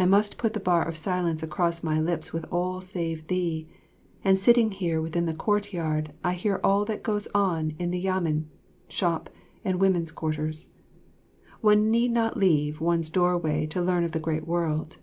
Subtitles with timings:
[0.00, 3.68] I must put the bar of silence across my lips with all save thee;
[4.24, 8.46] and sitting here within the courtyard I hear all that goes on in Yamen,
[8.88, 9.30] shop,
[9.64, 10.70] and women's quarters.
[11.60, 14.98] One need not leave one's doorway to learn of the great world.